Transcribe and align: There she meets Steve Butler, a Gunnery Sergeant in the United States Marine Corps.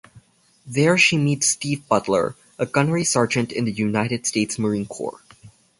There 0.65 0.97
she 0.97 1.15
meets 1.15 1.45
Steve 1.45 1.87
Butler, 1.87 2.35
a 2.57 2.65
Gunnery 2.65 3.03
Sergeant 3.03 3.51
in 3.51 3.65
the 3.65 3.71
United 3.71 4.25
States 4.25 4.57
Marine 4.57 4.87
Corps. 4.87 5.21